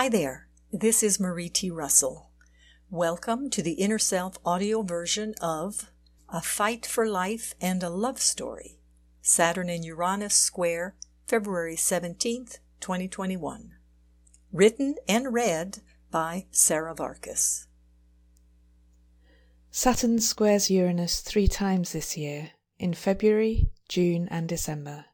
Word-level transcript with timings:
Hi 0.00 0.08
there, 0.08 0.46
this 0.72 1.02
is 1.02 1.18
Marie 1.18 1.48
T. 1.48 1.72
Russell. 1.72 2.30
Welcome 2.88 3.50
to 3.50 3.62
the 3.62 3.72
Inner 3.72 3.98
Self 3.98 4.38
audio 4.46 4.82
version 4.82 5.34
of 5.40 5.90
A 6.28 6.40
Fight 6.40 6.86
for 6.86 7.04
Life 7.04 7.56
and 7.60 7.82
a 7.82 7.90
Love 7.90 8.20
Story 8.20 8.78
Saturn 9.22 9.68
and 9.68 9.84
Uranus 9.84 10.36
Square, 10.36 10.94
February 11.26 11.74
17th, 11.74 12.58
2021. 12.78 13.72
Written 14.52 14.94
and 15.08 15.34
read 15.34 15.78
by 16.12 16.46
Sarah 16.52 16.94
Varkas. 16.94 17.66
Saturn 19.72 20.20
squares 20.20 20.70
Uranus 20.70 21.22
three 21.22 21.48
times 21.48 21.90
this 21.90 22.16
year 22.16 22.52
in 22.78 22.94
February, 22.94 23.68
June, 23.88 24.28
and 24.30 24.48
December. 24.48 25.06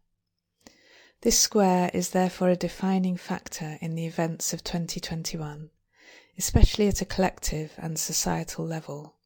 This 1.24 1.38
square 1.38 1.91
is 1.95 2.10
therefore 2.10 2.51
a 2.51 2.55
defining 2.55 3.16
factor 3.16 3.78
in 3.80 3.95
the 3.95 4.05
events 4.05 4.52
of 4.52 4.62
2021, 4.62 5.70
especially 6.37 6.87
at 6.87 7.00
a 7.00 7.06
collective 7.06 7.73
and 7.78 7.98
societal 7.98 8.66
level. 8.66 9.16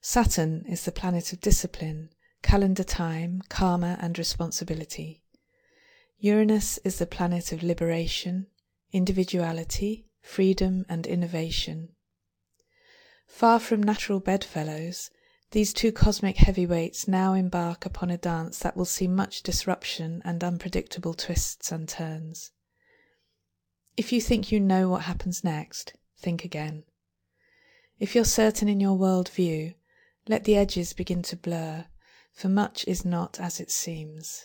Saturn 0.00 0.64
is 0.66 0.86
the 0.86 0.90
planet 0.90 1.30
of 1.34 1.42
discipline, 1.42 2.08
calendar 2.40 2.84
time, 2.84 3.42
karma, 3.50 3.98
and 4.00 4.16
responsibility. 4.16 5.20
Uranus 6.20 6.78
is 6.84 6.96
the 6.96 7.06
planet 7.06 7.52
of 7.52 7.62
liberation, 7.62 8.46
individuality, 8.90 10.06
freedom, 10.22 10.86
and 10.88 11.06
innovation. 11.06 11.90
Far 13.26 13.60
from 13.60 13.82
natural 13.82 14.20
bedfellows, 14.20 15.10
these 15.50 15.72
two 15.72 15.90
cosmic 15.90 16.36
heavyweights 16.36 17.08
now 17.08 17.32
embark 17.32 17.86
upon 17.86 18.10
a 18.10 18.18
dance 18.18 18.58
that 18.58 18.76
will 18.76 18.84
see 18.84 19.08
much 19.08 19.42
disruption 19.42 20.20
and 20.24 20.44
unpredictable 20.44 21.14
twists 21.14 21.72
and 21.72 21.88
turns. 21.88 22.50
If 23.96 24.12
you 24.12 24.20
think 24.20 24.52
you 24.52 24.60
know 24.60 24.88
what 24.88 25.02
happens 25.02 25.42
next, 25.42 25.94
think 26.18 26.44
again. 26.44 26.84
If 27.98 28.14
you're 28.14 28.24
certain 28.24 28.68
in 28.68 28.78
your 28.78 28.96
world 28.96 29.30
view, 29.30 29.74
let 30.28 30.44
the 30.44 30.56
edges 30.56 30.92
begin 30.92 31.22
to 31.22 31.36
blur, 31.36 31.86
for 32.32 32.48
much 32.48 32.86
is 32.86 33.04
not 33.04 33.40
as 33.40 33.58
it 33.58 33.70
seems. 33.70 34.44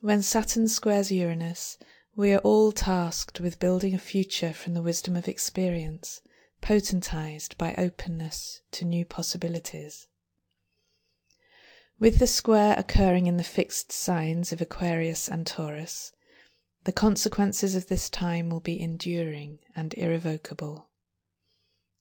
When 0.00 0.22
Saturn 0.22 0.68
squares 0.68 1.10
Uranus, 1.10 1.78
we 2.14 2.32
are 2.32 2.38
all 2.40 2.72
tasked 2.72 3.40
with 3.40 3.58
building 3.58 3.94
a 3.94 3.98
future 3.98 4.52
from 4.52 4.74
the 4.74 4.82
wisdom 4.82 5.16
of 5.16 5.26
experience 5.26 6.20
potentized 6.62 7.58
by 7.58 7.74
openness 7.76 8.62
to 8.70 8.84
new 8.86 9.04
possibilities. 9.04 10.06
With 11.98 12.18
the 12.18 12.26
square 12.26 12.74
occurring 12.78 13.26
in 13.26 13.36
the 13.36 13.44
fixed 13.44 13.92
signs 13.92 14.52
of 14.52 14.60
Aquarius 14.60 15.28
and 15.28 15.46
Taurus, 15.46 16.12
the 16.84 16.92
consequences 16.92 17.74
of 17.74 17.88
this 17.88 18.08
time 18.08 18.48
will 18.48 18.60
be 18.60 18.80
enduring 18.80 19.58
and 19.76 19.92
irrevocable. 19.94 20.88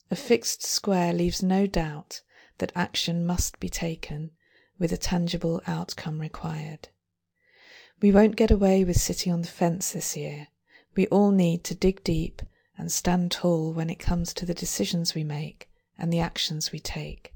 A 0.09 0.16
fixed 0.16 0.64
square 0.64 1.14
leaves 1.14 1.44
no 1.44 1.68
doubt 1.68 2.22
that 2.58 2.72
action 2.75 3.25
must 3.25 3.59
be 3.59 3.70
taken 3.70 4.31
with 4.80 4.92
a 4.92 4.98
tangible 4.98 5.62
outcome 5.68 6.20
required. 6.20 6.90
We 8.02 8.12
won't 8.12 8.36
get 8.36 8.50
away 8.50 8.84
with 8.84 9.00
sitting 9.00 9.31
on 9.31 9.42
the 9.42 9.48
fence 9.48 9.92
this 9.92 10.18
year. 10.18 10.48
We 10.96 11.08
all 11.08 11.31
need 11.31 11.64
to 11.66 11.75
dig 11.75 12.03
deep 12.03 12.42
and 12.82 12.92
stand 12.92 13.32
tall 13.32 13.72
when 13.72 13.92
it 13.92 14.00
comes 14.00 14.34
to 14.34 14.44
the 14.44 14.56
decisions 14.56 15.14
we 15.14 15.24
make 15.24 15.70
and 16.00 16.12
the 16.12 16.20
actions 16.20 16.72
we 16.72 16.80
take. 16.80 17.31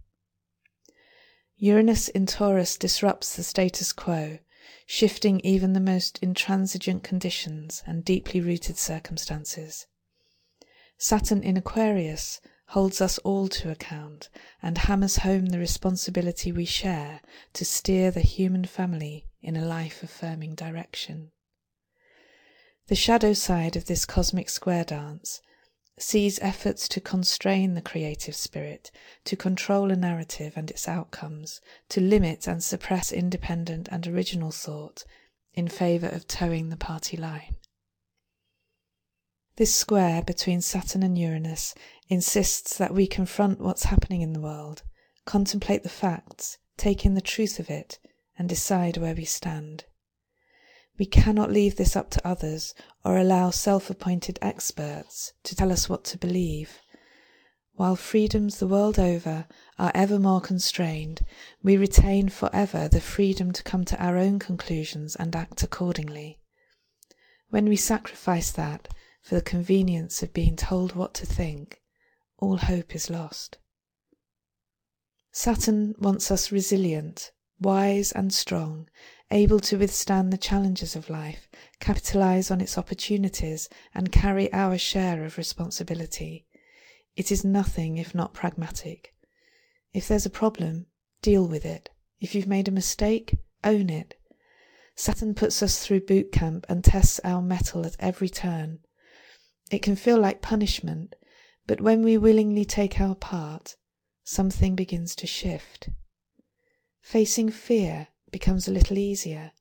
Uranus 1.57 2.07
in 2.09 2.25
Taurus 2.25 2.75
disrupts 2.75 3.35
the 3.35 3.43
status 3.43 3.93
quo, 3.93 4.39
shifting 4.87 5.39
even 5.41 5.73
the 5.73 5.79
most 5.79 6.17
intransigent 6.17 7.03
conditions 7.03 7.83
and 7.85 8.03
deeply 8.03 8.41
rooted 8.41 8.75
circumstances. 8.75 9.85
Saturn 10.97 11.43
in 11.43 11.57
Aquarius 11.57 12.41
holds 12.69 12.99
us 12.99 13.19
all 13.19 13.47
to 13.49 13.69
account 13.69 14.29
and 14.63 14.79
hammers 14.79 15.17
home 15.17 15.45
the 15.45 15.59
responsibility 15.59 16.51
we 16.51 16.65
share 16.65 17.21
to 17.53 17.63
steer 17.63 18.09
the 18.09 18.21
human 18.21 18.65
family 18.65 19.27
in 19.43 19.55
a 19.55 19.63
life 19.63 20.01
affirming 20.01 20.55
direction. 20.55 21.29
The 22.87 22.95
shadow 22.95 23.33
side 23.33 23.75
of 23.75 23.85
this 23.85 24.05
cosmic 24.05 24.49
square 24.49 24.83
dance 24.83 25.41
sees 25.97 26.39
efforts 26.39 26.87
to 26.89 27.01
constrain 27.01 27.73
the 27.73 27.81
creative 27.81 28.35
spirit, 28.35 28.91
to 29.23 29.35
control 29.35 29.91
a 29.91 29.95
narrative 29.95 30.53
and 30.55 30.69
its 30.69 30.87
outcomes, 30.87 31.61
to 31.89 31.99
limit 32.01 32.47
and 32.47 32.63
suppress 32.63 33.11
independent 33.11 33.87
and 33.91 34.05
original 34.05 34.51
thought 34.51 35.03
in 35.53 35.67
favour 35.67 36.09
of 36.09 36.27
toeing 36.27 36.69
the 36.69 36.77
party 36.77 37.17
line. 37.17 37.55
This 39.55 39.73
square 39.73 40.21
between 40.21 40.61
Saturn 40.61 41.01
and 41.01 41.17
Uranus 41.17 41.73
insists 42.09 42.77
that 42.77 42.93
we 42.93 43.07
confront 43.07 43.61
what's 43.61 43.85
happening 43.85 44.21
in 44.21 44.33
the 44.33 44.41
world, 44.41 44.83
contemplate 45.25 45.83
the 45.83 45.89
facts, 45.89 46.57
take 46.77 47.05
in 47.05 47.15
the 47.15 47.21
truth 47.21 47.57
of 47.57 47.69
it, 47.69 47.97
and 48.37 48.49
decide 48.49 48.97
where 48.97 49.15
we 49.15 49.25
stand. 49.25 49.85
We 50.97 51.05
cannot 51.05 51.51
leave 51.51 51.75
this 51.75 51.95
up 51.95 52.09
to 52.11 52.27
others 52.27 52.73
or 53.03 53.17
allow 53.17 53.49
self 53.49 53.89
appointed 53.89 54.39
experts 54.41 55.33
to 55.43 55.55
tell 55.55 55.71
us 55.71 55.89
what 55.89 56.03
to 56.05 56.17
believe. 56.17 56.79
While 57.73 57.97
freedoms 57.97 58.59
the 58.59 58.67
world 58.67 58.97
over 58.97 59.47
are 59.77 59.91
ever 59.93 60.17
more 60.17 60.39
constrained, 60.39 61.19
we 61.61 61.75
retain 61.75 62.29
forever 62.29 62.87
the 62.87 63.01
freedom 63.01 63.51
to 63.51 63.63
come 63.63 63.83
to 63.85 64.01
our 64.01 64.17
own 64.17 64.39
conclusions 64.39 65.17
and 65.17 65.35
act 65.35 65.61
accordingly. 65.61 66.39
When 67.49 67.67
we 67.67 67.75
sacrifice 67.75 68.51
that 68.51 68.87
for 69.21 69.35
the 69.35 69.41
convenience 69.41 70.23
of 70.23 70.33
being 70.33 70.55
told 70.55 70.95
what 70.95 71.13
to 71.15 71.25
think, 71.25 71.81
all 72.37 72.57
hope 72.57 72.95
is 72.95 73.09
lost. 73.09 73.57
Saturn 75.31 75.95
wants 75.99 76.31
us 76.31 76.53
resilient, 76.53 77.31
wise, 77.59 78.13
and 78.13 78.33
strong, 78.33 78.87
able 79.31 79.59
to 79.59 79.77
withstand 79.77 80.31
the 80.31 80.37
challenges 80.37 80.95
of 80.95 81.09
life, 81.09 81.47
capitalize 81.79 82.51
on 82.51 82.61
its 82.61 82.77
opportunities, 82.77 83.69
and 83.93 84.11
carry 84.11 84.51
our 84.53 84.77
share 84.77 85.25
of 85.25 85.37
responsibility. 85.37 86.45
It 87.15 87.31
is 87.31 87.43
nothing 87.43 87.97
if 87.97 88.13
not 88.13 88.33
pragmatic. 88.33 89.13
If 89.93 90.07
there's 90.07 90.25
a 90.25 90.29
problem, 90.29 90.87
deal 91.21 91.47
with 91.47 91.65
it. 91.65 91.89
If 92.19 92.35
you've 92.35 92.47
made 92.47 92.67
a 92.67 92.71
mistake, 92.71 93.37
own 93.63 93.89
it. 93.89 94.15
Saturn 94.95 95.33
puts 95.33 95.61
us 95.63 95.79
through 95.79 96.01
boot 96.01 96.31
camp 96.31 96.65
and 96.69 96.83
tests 96.83 97.19
our 97.23 97.41
mettle 97.41 97.85
at 97.85 97.95
every 97.99 98.29
turn. 98.29 98.79
It 99.71 99.81
can 99.81 99.95
feel 99.95 100.19
like 100.19 100.41
punishment, 100.41 101.15
but 101.67 101.81
when 101.81 102.03
we 102.03 102.17
willingly 102.17 102.65
take 102.65 102.99
our 102.99 103.15
part, 103.15 103.75
something 104.23 104.75
begins 104.75 105.15
to 105.15 105.27
shift. 105.27 105.89
Facing 107.01 107.49
fear 107.49 108.09
becomes 108.35 108.67
a 108.67 108.71
little 108.71 108.97
easier. 108.97 109.53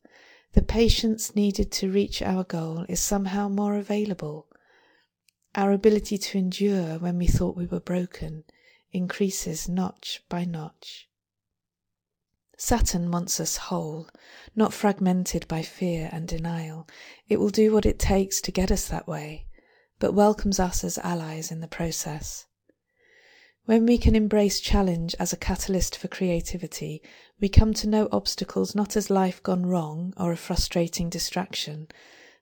The 0.55 0.61
patience 0.81 1.37
needed 1.37 1.71
to 1.71 1.93
reach 1.93 2.21
our 2.21 2.43
goal 2.43 2.85
is 2.89 2.99
somehow 2.99 3.49
more 3.49 3.77
available. 3.77 4.49
Our 5.55 5.71
ability 5.71 6.19
to 6.19 6.39
endure 6.39 6.99
when 6.99 7.17
we 7.17 7.29
thought 7.29 7.57
we 7.57 7.67
were 7.67 7.79
broken 7.79 8.43
increases 8.91 9.69
notch 9.69 10.25
by 10.29 10.45
notch. 10.45 11.09
Saturn 12.59 13.13
wants 13.13 13.39
us 13.39 13.69
whole, 13.69 14.09
not 14.57 14.73
fragmented 14.73 15.47
by 15.47 15.63
fear 15.63 16.11
and 16.11 16.27
denial. 16.27 16.89
It 17.29 17.39
will 17.39 17.51
do 17.51 17.73
what 17.73 17.87
it 17.87 18.01
takes 18.01 18.41
to 18.41 18.51
get 18.51 18.72
us 18.72 18.89
that 18.89 19.07
way, 19.07 19.47
but 20.01 20.15
welcomes 20.15 20.59
us 20.59 20.83
as 20.83 20.98
allies 20.98 21.53
in 21.53 21.60
the 21.60 21.69
process. 21.69 22.47
When 23.66 23.87
we 23.87 23.97
can 23.97 24.15
embrace 24.15 24.61
challenge 24.61 25.15
as 25.19 25.33
a 25.33 25.39
catalyst 25.39 25.97
for 25.97 26.09
creativity, 26.09 27.01
we 27.41 27.49
come 27.49 27.72
to 27.75 27.89
know 27.89 28.11
obstacles 28.13 28.75
not 28.75 28.95
as 28.95 29.09
life 29.09 29.43
gone 29.43 29.65
wrong 29.65 30.13
or 30.19 30.33
a 30.33 30.37
frustrating 30.37 31.09
distraction, 31.09 31.89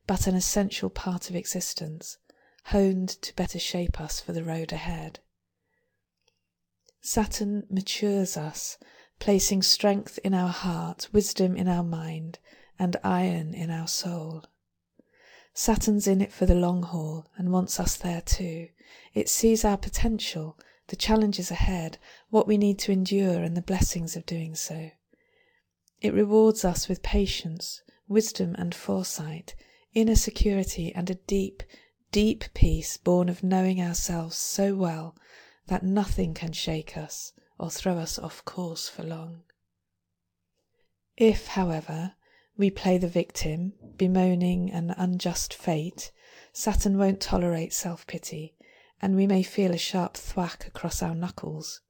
but 0.09 0.27
an 0.27 0.35
essential 0.35 0.91
part 0.91 1.31
of 1.31 1.37
existence, 1.37 2.19
honed 2.67 3.09
to 3.09 3.37
better 3.37 3.61
shape 3.61 4.01
us 4.01 4.19
for 4.19 4.33
the 4.33 4.43
road 4.43 4.73
ahead. 4.73 5.21
Saturn 7.01 7.69
matures 7.71 8.37
us, 8.37 8.77
placing 9.21 9.63
strength 9.63 10.19
in 10.25 10.35
our 10.35 10.51
heart, 10.51 11.09
wisdom 11.13 11.55
in 11.57 11.69
our 11.69 11.85
mind, 11.85 12.41
and 12.81 12.97
iron 13.05 13.55
in 13.55 13.71
our 13.71 13.87
soul. 13.87 14.45
Saturn's 15.55 16.09
in 16.09 16.21
it 16.21 16.33
for 16.33 16.47
the 16.47 16.57
long 16.57 16.83
haul 16.83 17.31
and 17.37 17.53
wants 17.53 17.79
us 17.79 17.97
there 17.97 18.23
too. 18.23 18.71
It 19.15 19.29
sees 19.29 19.65
our 19.65 19.77
potential 19.77 20.59
the 20.89 20.97
challenges 20.97 21.51
ahead, 21.51 21.99
what 22.31 22.47
we 22.47 22.59
need 22.59 22.79
to 22.81 22.93
endure, 22.93 23.43
and 23.43 23.57
the 23.57 23.63
blessings 23.63 24.17
of 24.17 24.27
doing 24.27 24.55
so. 24.55 24.91
It 26.01 26.13
rewards 26.13 26.65
us 26.65 26.89
with 26.89 27.03
patience, 27.03 27.83
wisdom, 28.09 28.55
and 28.59 28.75
foresight, 28.75 29.55
inner 29.95 30.17
security, 30.17 30.93
and 30.95 31.09
a 31.09 31.15
deep, 31.15 31.63
deep 32.11 32.45
peace 32.55 32.97
born 32.97 33.29
of 33.29 33.43
knowing 33.43 33.81
ourselves 33.81 34.37
so 34.37 34.75
well 34.75 35.17
that 35.69 35.85
nothing 35.85 36.35
can 36.35 36.53
shake 36.53 36.97
us 36.97 37.33
or 37.59 37.71
throw 37.71 37.97
us 37.99 38.19
off 38.19 38.45
course 38.45 38.89
for 38.89 39.05
long. 39.05 39.43
If, 41.17 41.47
however, 41.49 42.15
we 42.57 42.71
play 42.71 42.99
the 42.99 43.09
victim, 43.09 43.75
bemoaning 43.97 44.71
an 44.71 44.91
unjust 44.91 45.55
fate, 45.55 46.11
Saturn 46.53 46.99
won't 46.99 47.21
tolerate 47.21 47.73
self 47.73 48.07
pity, 48.07 48.57
and 49.03 49.17
we 49.17 49.27
may 49.27 49.43
feel 49.43 49.75
a 49.75 49.79
sharp 49.79 50.17
thwack 50.17 50.67
across 50.67 51.03
our 51.03 51.15
knuckles. 51.15 51.83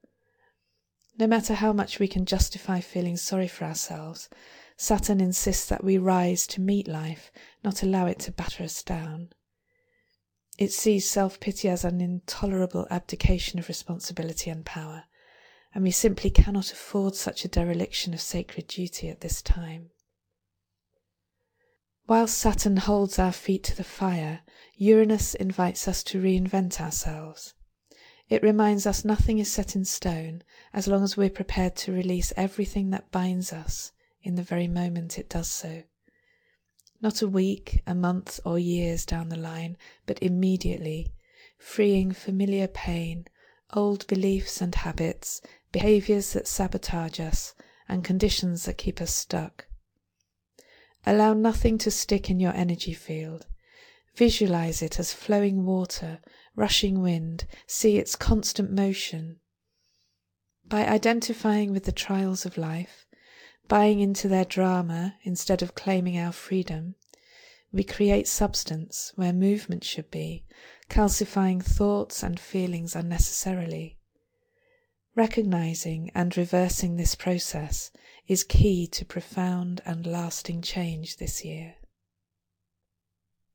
No 1.19 1.29
matter 1.29 1.55
how 1.55 1.73
much 1.73 2.01
we 2.01 2.09
can 2.09 2.27
justify 2.27 2.81
feeling 2.81 3.17
sorry 3.17 3.47
for 3.47 3.67
ourselves, 3.67 4.29
Saturn 4.77 5.21
insists 5.21 5.67
that 5.69 5.85
we 5.85 5.97
rise 5.97 6.45
to 6.49 6.61
meet 6.61 6.89
life, 6.89 7.31
not 7.63 7.85
allow 7.85 8.07
it 8.07 8.19
to 8.21 8.33
batter 8.33 8.65
us 8.65 8.83
down. 8.83 9.29
It 10.59 10.73
sees 10.73 11.09
self 11.09 11.39
pity 11.39 11.69
as 11.69 11.85
an 11.85 12.01
intolerable 12.01 12.89
abdication 12.91 13.61
of 13.61 13.69
responsibility 13.69 14.51
and 14.51 14.67
power, 14.67 15.05
and 15.73 15.85
we 15.85 15.93
simply 15.93 16.31
cannot 16.31 16.73
afford 16.73 17.15
such 17.15 17.45
a 17.45 17.49
dereliction 17.49 18.13
of 18.13 18.21
sacred 18.21 18.67
duty 18.67 19.09
at 19.09 19.21
this 19.21 19.41
time. 19.41 19.92
While 22.07 22.27
Saturn 22.27 22.79
holds 22.79 23.19
our 23.19 23.33
feet 23.33 23.63
to 23.65 23.77
the 23.77 23.85
fire, 23.85 24.41
Uranus 24.77 25.35
invites 25.35 25.87
us 25.87 26.03
to 26.05 26.21
reinvent 26.21 26.81
ourselves. 26.81 27.55
It 28.29 28.43
reminds 28.43 28.87
us 28.87 29.05
nothing 29.05 29.39
is 29.39 29.53
set 29.53 29.77
in 29.77 29.85
stone 29.85 30.43
as 30.73 30.89
long 30.89 31.05
as 31.05 31.17
we're 31.17 31.31
prepared 31.31 31.77
to 31.77 31.93
release 31.93 32.33
everything 32.37 32.91
that 32.91 33.13
binds 33.13 33.53
us 33.53 33.93
in 34.23 34.35
the 34.35 34.43
very 34.43 34.67
moment 34.67 35.19
it 35.19 35.29
does 35.29 35.49
so. 35.49 35.85
Not 37.01 37.23
a 37.23 37.29
week, 37.29 37.83
a 37.87 37.95
month, 37.95 38.41
or 38.45 38.59
years 38.59 39.05
down 39.07 39.29
the 39.29 39.37
line, 39.37 39.77
but 40.07 40.23
immediately, 40.23 41.13
freeing 41.59 42.13
familiar 42.13 42.69
pain, 42.69 43.27
old 43.73 44.07
beliefs 44.07 44.61
and 44.61 44.75
habits, 44.75 45.41
behaviors 45.71 46.33
that 46.33 46.49
sabotage 46.49 47.21
us, 47.21 47.55
and 47.89 48.05
conditions 48.05 48.65
that 48.65 48.79
keep 48.79 49.01
us 49.01 49.15
stuck. 49.15 49.67
Allow 51.05 51.35
nothing 51.35 51.79
to 51.79 51.91
stick 51.91 52.31
in 52.31 52.41
your 52.41 52.55
energy 52.55 52.95
field. 52.95 53.47
Visualize 54.15 54.83
it 54.83 54.99
as 54.99 55.13
flowing 55.13 55.65
water 55.65 56.21
rushing 56.55 57.01
wind, 57.01 57.47
see 57.67 57.97
its 57.97 58.17
constant 58.17 58.71
motion. 58.71 59.39
By 60.65 60.87
identifying 60.87 61.73
with 61.73 61.85
the 61.85 61.93
trials 61.93 62.45
of 62.45 62.59
life, 62.59 63.07
buying 63.69 64.01
into 64.01 64.29
their 64.29 64.45
drama 64.45 65.17
instead 65.23 65.63
of 65.63 65.75
claiming 65.75 66.19
our 66.19 66.33
freedom, 66.33 66.95
we 67.73 67.85
create 67.85 68.29
substance 68.29 69.13
where 69.17 69.33
movement 69.33 69.83
should 69.83 70.11
be, 70.11 70.45
calcifying 70.91 71.63
thoughts 71.63 72.23
and 72.23 72.39
feelings 72.39 72.95
unnecessarily. 72.95 73.99
Recognizing 75.15 76.11
and 76.15 76.35
reversing 76.39 76.97
this 76.97 77.15
process 77.15 77.91
is 78.27 78.45
key 78.45 78.87
to 78.87 79.05
profound 79.05 79.83
and 79.85 80.07
lasting 80.07 80.63
change 80.63 81.19
this 81.19 81.45
year. 81.45 81.75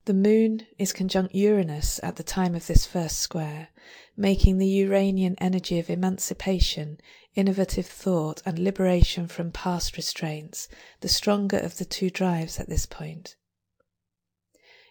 The 0.06 0.14
moon 0.14 0.68
is 0.78 0.94
conjunct 0.94 1.34
Uranus 1.34 2.00
at 2.04 2.16
the 2.16 2.24
time 2.24 2.54
of 2.54 2.68
this 2.68 2.86
first 2.86 3.18
square, 3.20 3.70
making 4.16 4.60
the 4.60 4.68
Uranian 4.68 5.36
energy 5.40 5.80
of 5.80 5.90
emancipation, 5.90 7.00
innovative 7.34 7.88
thought, 7.88 8.44
and 8.46 8.60
liberation 8.60 9.28
from 9.28 9.52
past 9.52 9.98
restraints 9.98 10.68
the 11.02 11.10
stronger 11.10 11.58
of 11.58 11.78
the 11.78 11.86
two 11.86 12.12
drives 12.12 12.60
at 12.60 12.70
this 12.70 12.86
point. 12.86 13.36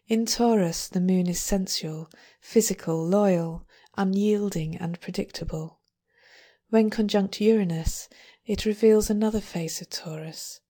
In 0.09 0.27
Taurus, 0.27 0.89
the 0.89 1.01
moon 1.01 1.29
is 1.29 1.41
sensual, 1.41 2.11
physical, 2.41 3.07
loyal, 3.07 3.67
unyielding, 3.97 4.77
and 4.77 5.01
predictable. 5.01 5.76
When 6.71 6.91
conjunct 6.91 7.41
Uranus, 7.41 8.09
it 8.45 8.65
reveals 8.65 9.09
another 9.09 9.41
face 9.41 9.81
of 9.81 9.91
Taurus 9.91 10.61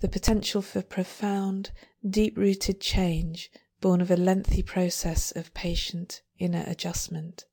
the 0.00 0.08
potential 0.08 0.62
for 0.62 0.80
profound, 0.80 1.72
deep 2.08 2.36
rooted 2.36 2.80
change 2.80 3.50
born 3.80 4.00
of 4.00 4.10
a 4.10 4.16
lengthy 4.16 4.62
process 4.62 5.30
of 5.32 5.54
patient 5.54 6.22
inner 6.38 6.64
adjustment. 6.66 7.44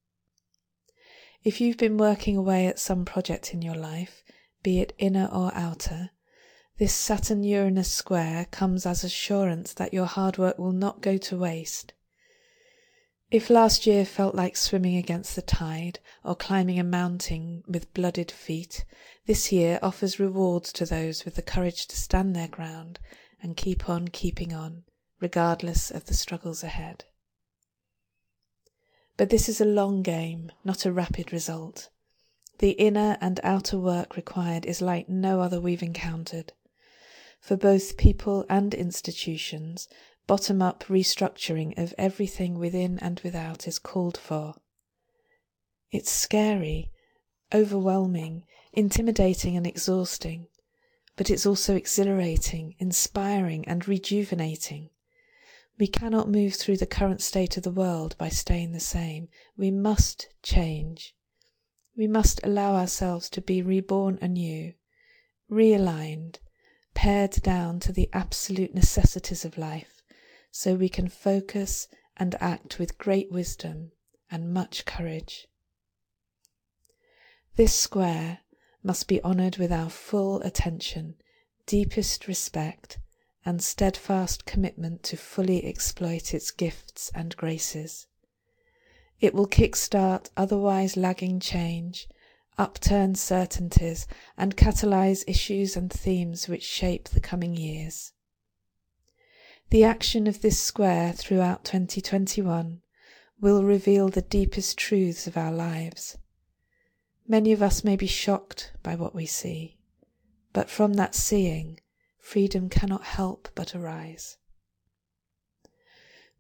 If 1.43 1.61
you've 1.61 1.77
been 1.77 1.97
working 1.97 2.35
away 2.35 2.67
at 2.67 2.79
some 2.79 3.05
project 3.05 3.53
in 3.53 3.61
your 3.61 3.75
life, 3.75 4.23
be 4.63 4.79
it 4.79 4.93
inner 4.97 5.29
or 5.31 5.51
outer, 5.53 6.11
this 6.77 6.93
Saturn 6.93 7.43
Uranus 7.43 7.91
square 7.91 8.45
comes 8.51 8.85
as 8.85 9.03
assurance 9.03 9.73
that 9.73 9.93
your 9.93 10.05
hard 10.05 10.37
work 10.37 10.57
will 10.57 10.71
not 10.71 11.01
go 11.01 11.17
to 11.17 11.37
waste. 11.37 11.93
If 13.31 13.49
last 13.49 13.87
year 13.87 14.05
felt 14.05 14.35
like 14.35 14.55
swimming 14.55 14.95
against 14.95 15.35
the 15.35 15.41
tide 15.41 15.99
or 16.23 16.35
climbing 16.35 16.79
a 16.79 16.83
mountain 16.83 17.63
with 17.67 17.93
blooded 17.93 18.31
feet, 18.31 18.85
this 19.25 19.51
year 19.51 19.79
offers 19.81 20.19
rewards 20.19 20.71
to 20.73 20.85
those 20.85 21.25
with 21.25 21.35
the 21.35 21.41
courage 21.41 21.87
to 21.87 21.97
stand 21.97 22.35
their 22.35 22.47
ground 22.47 22.99
and 23.41 23.57
keep 23.57 23.89
on 23.89 24.07
keeping 24.09 24.53
on 24.53 24.83
regardless 25.19 25.89
of 25.89 26.05
the 26.05 26.13
struggles 26.13 26.63
ahead. 26.63 27.05
But 29.17 29.29
this 29.29 29.47
is 29.47 29.61
a 29.61 29.65
long 29.65 30.03
game, 30.03 30.51
not 30.63 30.85
a 30.85 30.91
rapid 30.91 31.31
result. 31.31 31.89
The 32.59 32.71
inner 32.71 33.17
and 33.21 33.39
outer 33.43 33.79
work 33.79 34.15
required 34.15 34.65
is 34.65 34.81
like 34.81 35.09
no 35.09 35.41
other 35.41 35.59
we've 35.59 35.83
encountered. 35.83 36.53
For 37.39 37.55
both 37.55 37.97
people 37.97 38.45
and 38.49 38.73
institutions, 38.73 39.87
bottom 40.27 40.61
up 40.61 40.83
restructuring 40.85 41.77
of 41.77 41.93
everything 41.97 42.57
within 42.57 42.99
and 42.99 43.19
without 43.23 43.67
is 43.67 43.79
called 43.79 44.17
for. 44.17 44.55
It's 45.91 46.11
scary, 46.11 46.91
overwhelming, 47.53 48.43
intimidating, 48.73 49.55
and 49.55 49.65
exhausting, 49.65 50.47
but 51.15 51.29
it's 51.29 51.45
also 51.45 51.75
exhilarating, 51.75 52.75
inspiring, 52.79 53.67
and 53.67 53.87
rejuvenating. 53.87 54.89
We 55.77 55.87
cannot 55.87 56.29
move 56.29 56.55
through 56.55 56.77
the 56.77 56.85
current 56.85 57.21
state 57.21 57.57
of 57.57 57.63
the 57.63 57.71
world 57.71 58.17
by 58.17 58.29
staying 58.29 58.71
the 58.71 58.79
same. 58.79 59.27
We 59.57 59.71
must 59.71 60.29
change. 60.41 61.13
We 61.97 62.07
must 62.07 62.39
allow 62.43 62.75
ourselves 62.75 63.29
to 63.31 63.41
be 63.41 63.61
reborn 63.61 64.17
anew, 64.21 64.73
realigned, 65.51 66.37
pared 66.93 67.31
down 67.43 67.79
to 67.81 67.91
the 67.91 68.09
absolute 68.13 68.73
necessities 68.73 69.45
of 69.45 69.57
life, 69.57 69.94
so 70.57 70.73
we 70.73 70.87
can 70.87 71.09
focus 71.09 71.89
and 72.15 72.33
act 72.39 72.79
with 72.79 72.97
great 72.97 73.29
wisdom 73.29 73.91
and 74.31 74.53
much 74.53 74.85
courage. 74.85 75.49
This 77.57 77.75
square 77.75 78.39
must 78.81 79.09
be 79.09 79.21
honoured 79.21 79.57
with 79.57 79.69
our 79.69 79.89
full 79.89 80.41
attention, 80.43 81.15
deepest 81.65 82.25
respect, 82.29 82.99
and 83.43 83.61
steadfast 83.61 84.45
commitment 84.45 85.03
to 85.03 85.17
fully 85.17 85.65
exploit 85.65 86.33
its 86.33 86.51
gifts 86.51 87.11
and 87.13 87.35
graces. 87.35 88.07
It 89.19 89.33
will 89.33 89.47
kickstart 89.47 90.29
otherwise 90.37 90.95
lagging 90.95 91.41
change, 91.41 92.07
upturn 92.57 93.15
certainties, 93.15 94.07
and 94.37 94.55
catalyze 94.55 95.25
issues 95.27 95.75
and 95.75 95.91
themes 95.91 96.47
which 96.47 96.63
shape 96.63 97.09
the 97.09 97.19
coming 97.19 97.57
years. 97.57 98.13
The 99.71 99.83
action 99.83 100.27
of 100.27 100.41
this 100.41 100.59
square 100.59 101.11
throughout 101.11 101.65
2021 101.65 102.81
will 103.41 103.63
reveal 103.63 104.07
the 104.09 104.21
deepest 104.21 104.77
truths 104.77 105.27
of 105.27 105.35
our 105.35 105.51
lives. 105.51 106.17
Many 107.27 107.51
of 107.51 107.61
us 107.61 107.83
may 107.83 107.95
be 107.95 108.07
shocked 108.07 108.71
by 108.83 108.95
what 108.95 109.15
we 109.15 109.25
see, 109.25 109.77
but 110.53 110.69
from 110.69 110.93
that 110.93 111.15
seeing, 111.15 111.79
freedom 112.19 112.69
cannot 112.69 113.03
help 113.03 113.49
but 113.55 113.75
arise. 113.75 114.37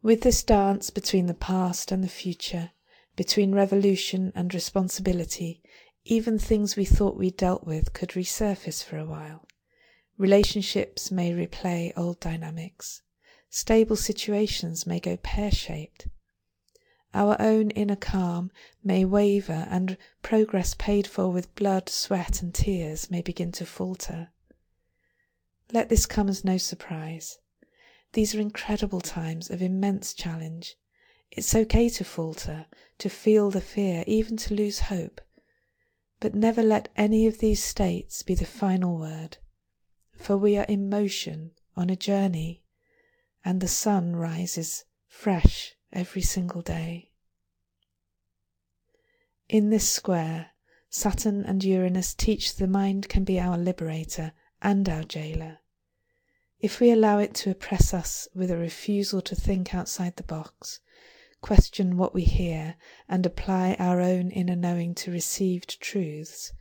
With 0.01 0.21
this 0.21 0.43
dance 0.43 0.91
between 0.91 1.25
the 1.25 1.33
past 1.33 1.91
and 1.91 2.03
the 2.03 2.07
future, 2.07 2.71
between 3.15 3.55
revolution 3.55 4.31
and 4.35 4.53
responsibility, 4.53 5.63
even 6.05 6.37
things 6.37 6.75
we 6.75 6.85
thought 6.85 7.17
we 7.17 7.31
dealt 7.31 7.65
with 7.65 7.91
could 7.91 8.09
resurface 8.09 8.83
for 8.83 8.97
a 8.97 9.05
while. 9.05 9.47
Relationships 10.17 11.09
may 11.11 11.31
replay 11.31 11.91
old 11.97 12.19
dynamics. 12.19 13.01
Stable 13.49 13.95
situations 13.95 14.85
may 14.85 14.99
go 14.99 15.17
pear 15.17 15.51
shaped. 15.51 16.07
Our 17.13 17.37
own 17.39 17.71
inner 17.71 17.95
calm 17.95 18.51
may 18.83 19.05
waver, 19.05 19.65
and 19.69 19.97
progress 20.21 20.73
paid 20.73 21.07
for 21.07 21.31
with 21.31 21.55
blood, 21.55 21.87
sweat, 21.87 22.41
and 22.41 22.53
tears 22.53 23.09
may 23.09 23.21
begin 23.21 23.53
to 23.53 23.65
falter. 23.65 24.31
Let 25.71 25.87
this 25.87 26.05
come 26.05 26.27
as 26.27 26.43
no 26.43 26.57
surprise. 26.57 27.37
These 28.11 28.35
are 28.35 28.41
incredible 28.41 28.99
times 28.99 29.49
of 29.49 29.61
immense 29.61 30.13
challenge. 30.13 30.75
It's 31.31 31.55
okay 31.55 31.87
to 31.89 32.03
falter, 32.03 32.65
to 32.97 33.09
feel 33.09 33.49
the 33.49 33.61
fear, 33.61 34.03
even 34.07 34.35
to 34.37 34.53
lose 34.53 34.79
hope. 34.91 35.21
But 36.19 36.35
never 36.35 36.63
let 36.63 36.89
any 36.97 37.27
of 37.27 37.39
these 37.39 37.63
states 37.63 38.23
be 38.23 38.35
the 38.35 38.45
final 38.45 38.97
word, 38.97 39.37
for 40.17 40.35
we 40.35 40.57
are 40.57 40.65
in 40.65 40.89
motion 40.89 41.51
on 41.77 41.89
a 41.89 41.95
journey, 41.95 42.63
and 43.45 43.61
the 43.61 43.67
sun 43.67 44.15
rises 44.15 44.85
fresh 45.07 45.75
every 45.93 46.21
single 46.23 46.63
day. 46.63 47.11
In 49.47 49.69
this 49.69 49.87
square, 49.87 50.47
Saturn 50.89 51.45
and 51.45 51.63
Uranus 51.63 52.15
teach 52.15 52.55
the 52.55 52.67
mind 52.67 53.07
can 53.07 53.23
be 53.23 53.39
our 53.39 53.57
liberator 53.57 54.33
and 54.61 54.89
our 54.89 55.03
jailer. 55.03 55.59
if 56.59 56.79
we 56.79 56.89
allow 56.89 57.19
it 57.19 57.35
to 57.35 57.51
oppress 57.51 57.93
us 57.93 58.27
with 58.33 58.49
a 58.49 58.57
refusal 58.57 59.21
to 59.21 59.35
think 59.35 59.75
outside 59.75 60.15
the 60.15 60.23
box, 60.23 60.79
question 61.41 61.97
what 61.97 62.15
we 62.15 62.23
hear, 62.23 62.75
and 63.07 63.23
apply 63.23 63.75
our 63.77 64.01
own 64.01 64.31
inner 64.31 64.55
knowing 64.55 64.95
to 64.95 65.11
received 65.11 65.79
truths, 65.79 66.51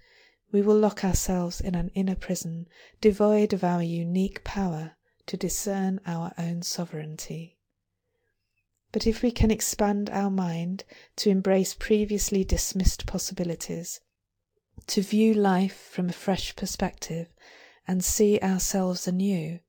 we 0.52 0.60
will 0.60 0.78
lock 0.78 1.02
ourselves 1.02 1.60
in 1.60 1.74
an 1.74 1.90
inner 1.94 2.14
prison 2.14 2.66
devoid 3.00 3.54
of 3.54 3.64
our 3.64 3.82
unique 3.82 4.44
power 4.44 4.96
to 5.26 5.36
discern 5.36 6.00
our 6.06 6.32
own 6.38 6.62
sovereignty. 6.62 7.58
But 8.92 9.06
if 9.06 9.22
we 9.22 9.30
can 9.30 9.50
expand 9.50 10.08
our 10.10 10.30
mind 10.30 10.84
to 11.16 11.30
embrace 11.30 11.74
previously 11.74 12.44
dismissed 12.44 13.06
possibilities, 13.06 14.00
to 14.86 15.02
view 15.02 15.34
life 15.34 15.88
from 15.90 16.08
a 16.08 16.12
fresh 16.12 16.54
perspective, 16.54 17.28
and 17.88 18.04
see 18.04 18.38
ourselves 18.40 19.08
anew, 19.08 19.60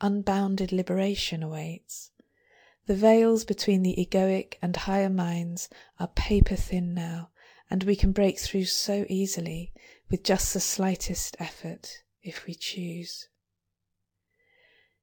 unbounded 0.00 0.72
liberation 0.72 1.42
awaits. 1.42 2.10
The 2.86 2.94
veils 2.96 3.44
between 3.44 3.82
the 3.82 3.94
egoic 3.96 4.54
and 4.60 4.74
higher 4.76 5.10
minds 5.10 5.68
are 6.00 6.08
paper 6.08 6.56
thin 6.56 6.94
now, 6.94 7.30
and 7.70 7.84
we 7.84 7.94
can 7.94 8.12
break 8.12 8.38
through 8.38 8.64
so 8.64 9.06
easily 9.08 9.72
with 10.10 10.24
just 10.24 10.52
the 10.52 10.60
slightest 10.60 11.36
effort 11.38 12.02
if 12.22 12.46
we 12.46 12.54
choose. 12.54 13.28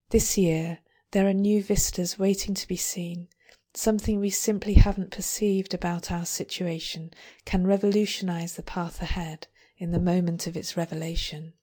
This 0.10 0.40
year, 0.40 0.80
there 1.12 1.28
are 1.28 1.34
new 1.34 1.62
vistas 1.62 2.18
waiting 2.18 2.56
to 2.56 2.68
be 2.68 2.78
seen. 2.78 3.28
Something 3.76 4.20
we 4.20 4.32
simply 4.32 4.74
haven't 4.74 5.12
perceived 5.12 5.74
about 5.76 6.12
our 6.12 6.26
situation 6.26 7.12
can 7.46 7.68
revolutionize 7.68 8.56
the 8.56 8.64
path 8.64 9.04
ahead 9.04 9.48
in 9.78 9.92
the 9.92 10.00
moment 10.00 10.48
of 10.48 10.58
its 10.58 10.76
revelation. 10.76 11.54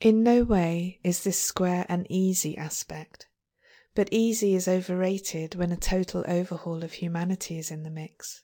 In 0.00 0.24
no 0.24 0.42
way 0.42 0.98
is 1.04 1.22
this 1.22 1.40
square 1.40 1.86
an 1.88 2.04
easy 2.10 2.58
aspect, 2.58 3.28
but 3.94 4.08
easy 4.10 4.56
is 4.56 4.66
overrated 4.66 5.54
when 5.54 5.70
a 5.70 5.76
total 5.76 6.24
overhaul 6.26 6.82
of 6.82 6.94
humanity 6.94 7.58
is 7.58 7.70
in 7.70 7.84
the 7.84 7.90
mix. 7.90 8.42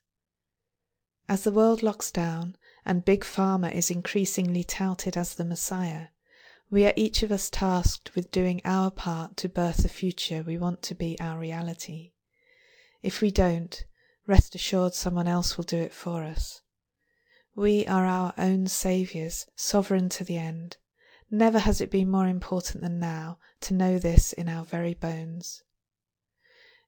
As 1.29 1.43
the 1.43 1.52
world 1.52 1.83
locks 1.83 2.12
down 2.12 2.57
and 2.87 3.05
Big 3.05 3.23
Pharma 3.23 3.73
is 3.73 3.91
increasingly 3.91 4.62
touted 4.62 5.17
as 5.17 5.35
the 5.35 5.45
Messiah, 5.45 6.09
we 6.73 6.85
are 6.85 6.93
each 6.97 7.23
of 7.23 7.31
us 7.31 7.49
tasked 7.49 8.17
with 8.17 8.33
doing 8.33 8.61
our 8.64 8.91
part 8.91 9.37
to 9.37 9.49
birth 9.49 9.85
the 9.85 9.88
future 9.88 10.43
we 10.43 10.59
want 10.59 10.83
to 10.83 10.95
be 10.97 11.17
our 11.21 11.38
reality. 11.38 12.11
If 13.00 13.21
we 13.21 13.31
don't, 13.31 13.85
rest 14.26 14.57
assured 14.57 14.95
someone 14.95 15.29
else 15.29 15.57
will 15.57 15.64
do 15.64 15.76
it 15.79 15.93
for 15.93 16.25
us. 16.25 16.62
We 17.55 17.87
are 17.87 18.07
our 18.07 18.35
own 18.37 18.67
saviours, 18.67 19.47
sovereign 19.55 20.09
to 20.09 20.25
the 20.25 20.38
end, 20.38 20.79
Never 21.35 21.61
has 21.61 21.81
it 21.81 21.91
been 21.91 22.11
more 22.11 22.29
important 22.29 22.83
than 22.83 22.99
now 22.99 23.38
to 23.62 23.73
know 23.73 23.99
this 23.99 24.35
in 24.35 24.50
our 24.50 24.67
very 24.67 24.93
bones. 24.93 25.62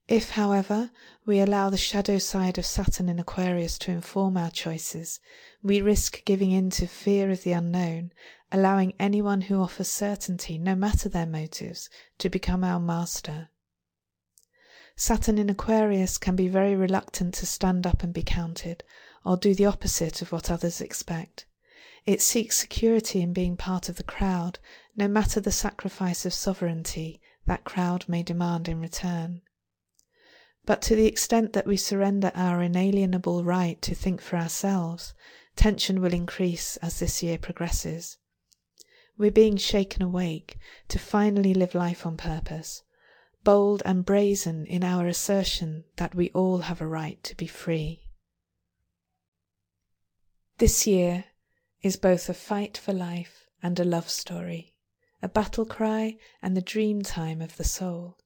If, 0.06 0.30
however, 0.30 0.90
we 1.24 1.40
allow 1.40 1.70
the 1.70 1.78
shadow 1.78 2.18
side 2.18 2.58
of 2.58 2.66
Saturn 2.66 3.08
in 3.08 3.18
Aquarius 3.18 3.78
to 3.78 3.90
inform 3.90 4.36
our 4.36 4.50
choices, 4.50 5.18
we 5.62 5.80
risk 5.80 6.22
giving 6.26 6.50
in 6.50 6.68
to 6.70 6.86
fear 6.86 7.30
of 7.30 7.42
the 7.42 7.52
unknown, 7.52 8.12
allowing 8.52 8.92
anyone 9.00 9.40
who 9.40 9.62
offers 9.62 9.88
certainty, 9.88 10.58
no 10.58 10.74
matter 10.74 11.08
their 11.08 11.24
motives, 11.24 11.88
to 12.18 12.28
become 12.28 12.62
our 12.62 12.78
master. 12.78 13.48
Saturn 14.94 15.38
in 15.38 15.48
Aquarius 15.48 16.18
can 16.18 16.36
be 16.36 16.48
very 16.48 16.76
reluctant 16.76 17.32
to 17.36 17.46
stand 17.46 17.86
up 17.86 18.02
and 18.02 18.12
be 18.12 18.22
counted, 18.22 18.84
or 19.24 19.38
do 19.38 19.54
the 19.54 19.64
opposite 19.64 20.20
of 20.20 20.32
what 20.32 20.50
others 20.50 20.82
expect. 20.82 21.46
It 22.04 22.20
seeks 22.20 22.58
security 22.58 23.22
in 23.22 23.32
being 23.32 23.56
part 23.56 23.88
of 23.88 23.96
the 23.96 24.02
crowd, 24.02 24.58
no 24.94 25.08
matter 25.08 25.40
the 25.40 25.50
sacrifice 25.50 26.26
of 26.26 26.34
sovereignty 26.34 27.22
that 27.46 27.64
crowd 27.64 28.06
may 28.06 28.22
demand 28.22 28.68
in 28.68 28.82
return. 28.82 29.40
But 30.66 30.80
to 30.82 30.96
the 30.96 31.06
extent 31.06 31.52
that 31.52 31.66
we 31.66 31.76
surrender 31.76 32.32
our 32.34 32.62
inalienable 32.62 33.44
right 33.44 33.80
to 33.82 33.94
think 33.94 34.20
for 34.20 34.36
ourselves, 34.36 35.14
tension 35.56 36.00
will 36.00 36.14
increase 36.14 36.76
as 36.78 36.98
this 36.98 37.22
year 37.22 37.38
progresses. 37.38 38.16
We're 39.18 39.30
being 39.30 39.56
shaken 39.56 40.02
awake 40.02 40.58
to 40.88 40.98
finally 40.98 41.54
live 41.54 41.74
life 41.74 42.06
on 42.06 42.16
purpose, 42.16 42.82
bold 43.44 43.82
and 43.84 44.04
brazen 44.04 44.66
in 44.66 44.82
our 44.82 45.06
assertion 45.06 45.84
that 45.96 46.14
we 46.14 46.30
all 46.30 46.58
have 46.58 46.80
a 46.80 46.86
right 46.86 47.22
to 47.24 47.36
be 47.36 47.46
free. 47.46 48.08
This 50.58 50.86
year, 50.86 51.26
is 51.84 51.96
both 51.96 52.30
a 52.30 52.34
fight 52.34 52.78
for 52.78 52.94
life 52.94 53.46
and 53.62 53.78
a 53.78 53.84
love 53.84 54.08
story, 54.08 54.74
a 55.22 55.28
battle 55.28 55.66
cry 55.66 56.16
and 56.40 56.56
the 56.56 56.62
dream 56.62 57.02
time 57.02 57.42
of 57.42 57.58
the 57.58 57.64
soul. 57.64 58.16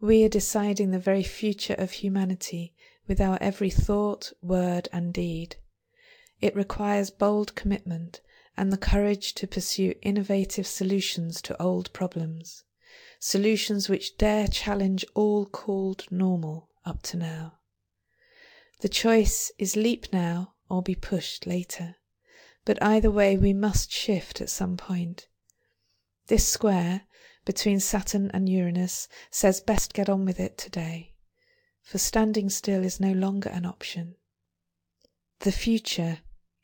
We 0.00 0.24
are 0.24 0.28
deciding 0.28 0.90
the 0.90 0.98
very 0.98 1.22
future 1.22 1.74
of 1.74 1.92
humanity 1.92 2.74
with 3.06 3.20
our 3.20 3.38
every 3.40 3.70
thought, 3.70 4.32
word, 4.42 4.88
and 4.92 5.12
deed. 5.12 5.56
It 6.40 6.54
requires 6.54 7.10
bold 7.10 7.54
commitment 7.54 8.20
and 8.56 8.72
the 8.72 8.76
courage 8.76 9.34
to 9.34 9.46
pursue 9.46 9.94
innovative 10.02 10.66
solutions 10.66 11.40
to 11.42 11.60
old 11.62 11.92
problems, 11.92 12.64
solutions 13.18 13.88
which 13.88 14.18
dare 14.18 14.48
challenge 14.48 15.04
all 15.14 15.46
called 15.46 16.06
normal 16.10 16.70
up 16.84 17.02
to 17.02 17.16
now. 17.16 17.58
The 18.80 18.88
choice 18.88 19.50
is 19.58 19.76
leap 19.76 20.12
now 20.12 20.54
or 20.68 20.82
be 20.82 20.94
pushed 20.94 21.46
later 21.46 21.96
but 22.66 22.82
either 22.82 23.10
way 23.10 23.38
we 23.38 23.54
must 23.54 23.90
shift 23.90 24.40
at 24.42 24.50
some 24.50 24.76
point. 24.76 25.28
This 26.26 26.46
square 26.46 27.02
between 27.46 27.80
Saturn 27.80 28.30
and 28.34 28.48
Uranus 28.48 29.08
says 29.30 29.60
best 29.60 29.94
get 29.94 30.10
on 30.10 30.26
with 30.26 30.38
it 30.38 30.58
today, 30.58 31.14
for 31.80 31.96
standing 31.96 32.50
still 32.50 32.84
is 32.84 33.00
no 33.00 33.12
longer 33.12 33.48
an 33.48 33.64
option. 33.64 34.16
The 35.38 35.52
future, 35.52 36.18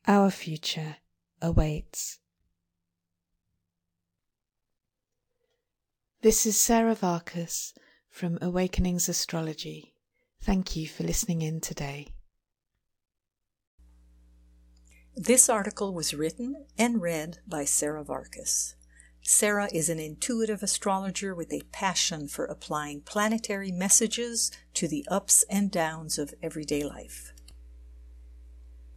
our 0.07 0.31
future, 0.31 0.97
awaits. 1.41 2.19
This 6.21 6.45
is 6.45 6.59
Sarah 6.59 6.97
Varkas 6.97 7.73
from 8.11 8.39
Awakenings 8.43 9.09
Astrology. 9.09 9.95
Thank 10.41 10.75
you 10.77 10.89
for 10.89 11.05
listening 11.05 11.43
in 11.43 11.61
today. 11.61 12.09
This 15.15 15.49
article 15.49 15.95
was 15.95 16.15
written 16.15 16.67
and 16.77 17.01
read 17.01 17.39
by 17.47 17.65
Sarah 17.65 18.05
Varkas. 18.05 18.75
Sarah 19.23 19.69
is 19.73 19.89
an 19.89 20.01
intuitive 20.01 20.63
astrologer 20.63 21.35
with 21.35 21.53
a 21.53 21.63
passion 21.71 22.27
for 22.27 22.45
applying 22.45 23.03
planetary 23.03 23.71
messages 23.71 24.51
to 24.75 24.89
the 24.89 25.07
ups 25.09 25.45
and 25.49 25.71
downs 25.71 26.19
of 26.19 26.35
everyday 26.43 26.83
life. 26.83 27.33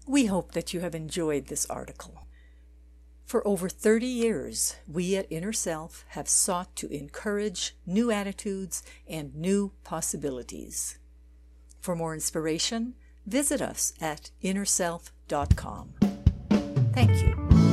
We 0.08 0.26
hope 0.26 0.54
that 0.54 0.74
you 0.74 0.80
have 0.82 0.96
enjoyed 0.96 1.48
this 1.48 1.66
article. 1.68 2.28
For 3.26 3.48
over 3.48 3.70
30 3.70 4.06
years, 4.06 4.76
we 4.88 5.16
at 5.16 5.32
Inner 5.32 5.54
Self 5.54 6.06
have 6.10 6.28
sought 6.28 6.76
to 6.78 6.88
encourage 6.90 7.76
new 7.86 8.12
attitudes 8.12 8.84
and 9.08 9.34
new 9.36 9.74
possibilities. 9.84 11.00
For 11.80 11.96
more 11.96 12.14
inspiration, 12.14 12.96
visit 13.26 13.62
us 13.62 13.94
at 14.00 14.32
innerself.com. 14.44 15.94
Thank 16.94 17.22
you. 17.22 17.65